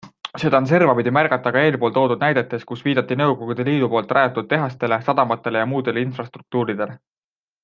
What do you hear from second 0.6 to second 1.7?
servapidi märgata ka